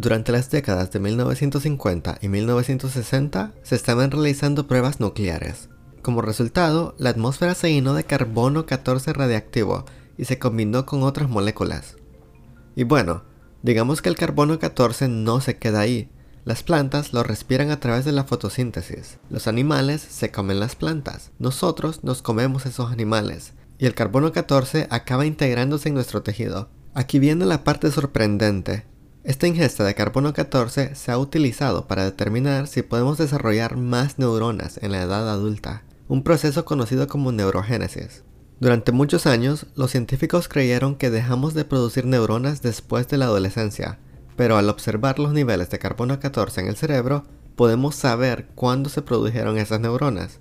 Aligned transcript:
Durante 0.00 0.32
las 0.32 0.48
décadas 0.48 0.90
de 0.92 0.98
1950 0.98 2.20
y 2.22 2.28
1960 2.28 3.52
se 3.62 3.76
estaban 3.76 4.10
realizando 4.10 4.66
pruebas 4.66 4.98
nucleares. 4.98 5.68
Como 6.00 6.22
resultado, 6.22 6.94
la 6.96 7.10
atmósfera 7.10 7.54
se 7.54 7.70
llenó 7.70 7.92
de 7.92 8.04
carbono 8.04 8.64
14 8.64 9.12
radiactivo 9.12 9.84
y 10.16 10.24
se 10.24 10.38
combinó 10.38 10.86
con 10.86 11.02
otras 11.02 11.28
moléculas. 11.28 11.98
Y 12.74 12.84
bueno, 12.84 13.24
digamos 13.62 14.00
que 14.00 14.08
el 14.08 14.16
carbono 14.16 14.58
14 14.58 15.08
no 15.08 15.42
se 15.42 15.58
queda 15.58 15.80
ahí. 15.80 16.08
Las 16.46 16.62
plantas 16.62 17.12
lo 17.12 17.22
respiran 17.22 17.70
a 17.70 17.78
través 17.78 18.06
de 18.06 18.12
la 18.12 18.24
fotosíntesis. 18.24 19.18
Los 19.28 19.48
animales 19.48 20.00
se 20.00 20.30
comen 20.30 20.60
las 20.60 20.76
plantas. 20.76 21.30
Nosotros 21.38 22.04
nos 22.04 22.22
comemos 22.22 22.64
esos 22.64 22.90
animales. 22.90 23.52
Y 23.76 23.84
el 23.84 23.94
carbono 23.94 24.32
14 24.32 24.86
acaba 24.88 25.26
integrándose 25.26 25.90
en 25.90 25.94
nuestro 25.94 26.22
tejido. 26.22 26.70
Aquí 26.94 27.18
viene 27.18 27.44
la 27.44 27.64
parte 27.64 27.90
sorprendente. 27.90 28.89
Esta 29.22 29.46
ingesta 29.46 29.84
de 29.84 29.94
carbono 29.94 30.32
14 30.32 30.94
se 30.94 31.12
ha 31.12 31.18
utilizado 31.18 31.86
para 31.86 32.04
determinar 32.04 32.66
si 32.66 32.80
podemos 32.80 33.18
desarrollar 33.18 33.76
más 33.76 34.18
neuronas 34.18 34.78
en 34.82 34.92
la 34.92 35.02
edad 35.02 35.28
adulta, 35.28 35.82
un 36.08 36.22
proceso 36.22 36.64
conocido 36.64 37.06
como 37.06 37.30
neurogénesis. 37.30 38.24
Durante 38.60 38.92
muchos 38.92 39.26
años, 39.26 39.66
los 39.74 39.90
científicos 39.90 40.48
creyeron 40.48 40.94
que 40.94 41.10
dejamos 41.10 41.52
de 41.52 41.66
producir 41.66 42.06
neuronas 42.06 42.62
después 42.62 43.08
de 43.08 43.18
la 43.18 43.26
adolescencia, 43.26 43.98
pero 44.36 44.56
al 44.56 44.70
observar 44.70 45.18
los 45.18 45.34
niveles 45.34 45.68
de 45.68 45.78
carbono 45.78 46.18
14 46.18 46.62
en 46.62 46.68
el 46.68 46.76
cerebro, 46.76 47.24
podemos 47.56 47.96
saber 47.96 48.46
cuándo 48.54 48.88
se 48.88 49.02
produjeron 49.02 49.58
esas 49.58 49.80
neuronas. 49.80 50.40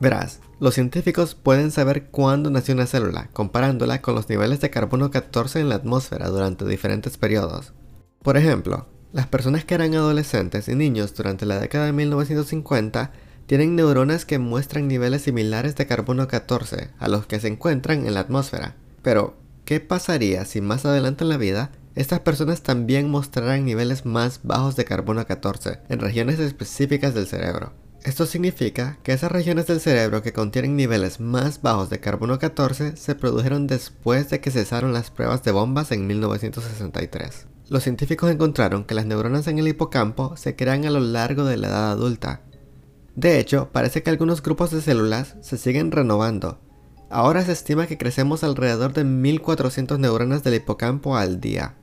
Verás, 0.00 0.40
los 0.60 0.74
científicos 0.74 1.34
pueden 1.34 1.70
saber 1.70 2.08
cuándo 2.10 2.50
nació 2.50 2.74
una 2.74 2.86
célula, 2.86 3.30
comparándola 3.32 4.02
con 4.02 4.14
los 4.14 4.28
niveles 4.28 4.60
de 4.60 4.68
carbono 4.68 5.10
14 5.10 5.60
en 5.60 5.70
la 5.70 5.76
atmósfera 5.76 6.28
durante 6.28 6.66
diferentes 6.66 7.16
periodos. 7.16 7.72
Por 8.22 8.36
ejemplo, 8.36 8.86
las 9.12 9.26
personas 9.26 9.64
que 9.64 9.74
eran 9.74 9.94
adolescentes 9.94 10.68
y 10.68 10.76
niños 10.76 11.12
durante 11.12 11.44
la 11.44 11.58
década 11.58 11.86
de 11.86 11.92
1950 11.92 13.10
tienen 13.46 13.74
neuronas 13.74 14.24
que 14.24 14.38
muestran 14.38 14.86
niveles 14.86 15.22
similares 15.22 15.74
de 15.74 15.86
carbono 15.86 16.28
14 16.28 16.90
a 17.00 17.08
los 17.08 17.26
que 17.26 17.40
se 17.40 17.48
encuentran 17.48 18.06
en 18.06 18.14
la 18.14 18.20
atmósfera. 18.20 18.76
Pero, 19.02 19.36
¿qué 19.64 19.80
pasaría 19.80 20.44
si 20.44 20.60
más 20.60 20.86
adelante 20.86 21.24
en 21.24 21.30
la 21.30 21.36
vida 21.36 21.72
estas 21.96 22.20
personas 22.20 22.62
también 22.62 23.10
mostraran 23.10 23.64
niveles 23.64 24.06
más 24.06 24.38
bajos 24.44 24.76
de 24.76 24.84
carbono 24.84 25.26
14 25.26 25.80
en 25.88 25.98
regiones 25.98 26.38
específicas 26.38 27.14
del 27.14 27.26
cerebro? 27.26 27.72
Esto 28.04 28.24
significa 28.24 28.98
que 29.02 29.12
esas 29.12 29.32
regiones 29.32 29.66
del 29.66 29.80
cerebro 29.80 30.22
que 30.22 30.32
contienen 30.32 30.76
niveles 30.76 31.18
más 31.18 31.60
bajos 31.60 31.90
de 31.90 31.98
carbono 31.98 32.38
14 32.38 32.96
se 32.96 33.14
produjeron 33.16 33.66
después 33.66 34.30
de 34.30 34.40
que 34.40 34.52
cesaron 34.52 34.92
las 34.92 35.10
pruebas 35.10 35.42
de 35.42 35.50
bombas 35.50 35.90
en 35.90 36.06
1963 36.06 37.48
los 37.72 37.84
científicos 37.84 38.30
encontraron 38.30 38.84
que 38.84 38.94
las 38.94 39.06
neuronas 39.06 39.46
en 39.46 39.58
el 39.58 39.66
hipocampo 39.66 40.36
se 40.36 40.54
crean 40.54 40.84
a 40.84 40.90
lo 40.90 41.00
largo 41.00 41.44
de 41.44 41.56
la 41.56 41.68
edad 41.68 41.90
adulta. 41.90 42.42
De 43.16 43.40
hecho, 43.40 43.70
parece 43.72 44.02
que 44.02 44.10
algunos 44.10 44.42
grupos 44.42 44.70
de 44.70 44.82
células 44.82 45.36
se 45.40 45.56
siguen 45.56 45.90
renovando. 45.90 46.60
Ahora 47.08 47.42
se 47.42 47.52
estima 47.52 47.86
que 47.86 47.96
crecemos 47.96 48.44
alrededor 48.44 48.92
de 48.92 49.04
1400 49.04 49.98
neuronas 49.98 50.44
del 50.44 50.56
hipocampo 50.56 51.16
al 51.16 51.40
día. 51.40 51.76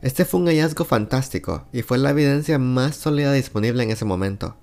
Este 0.00 0.24
fue 0.24 0.38
un 0.38 0.46
hallazgo 0.46 0.84
fantástico 0.84 1.66
y 1.72 1.82
fue 1.82 1.98
la 1.98 2.10
evidencia 2.10 2.60
más 2.60 2.94
sólida 2.94 3.32
disponible 3.32 3.82
en 3.82 3.90
ese 3.90 4.04
momento. 4.04 4.56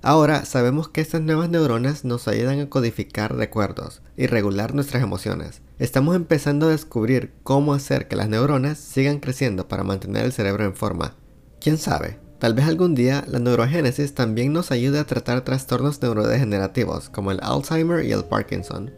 Ahora 0.00 0.44
sabemos 0.44 0.88
que 0.88 1.00
estas 1.00 1.22
nuevas 1.22 1.50
neuronas 1.50 2.04
nos 2.04 2.28
ayudan 2.28 2.60
a 2.60 2.70
codificar 2.70 3.34
recuerdos 3.34 4.00
y 4.16 4.26
regular 4.26 4.72
nuestras 4.72 5.02
emociones. 5.02 5.60
Estamos 5.80 6.14
empezando 6.14 6.66
a 6.66 6.70
descubrir 6.70 7.32
cómo 7.42 7.74
hacer 7.74 8.06
que 8.06 8.14
las 8.14 8.28
neuronas 8.28 8.78
sigan 8.78 9.18
creciendo 9.18 9.66
para 9.66 9.82
mantener 9.82 10.24
el 10.24 10.32
cerebro 10.32 10.64
en 10.64 10.76
forma. 10.76 11.14
¿Quién 11.60 11.78
sabe? 11.78 12.18
Tal 12.38 12.54
vez 12.54 12.66
algún 12.66 12.94
día 12.94 13.24
la 13.26 13.40
neurogénesis 13.40 14.14
también 14.14 14.52
nos 14.52 14.70
ayude 14.70 15.00
a 15.00 15.06
tratar 15.06 15.40
trastornos 15.40 16.00
neurodegenerativos 16.00 17.08
como 17.08 17.32
el 17.32 17.40
Alzheimer 17.42 18.04
y 18.04 18.12
el 18.12 18.24
Parkinson. 18.24 18.92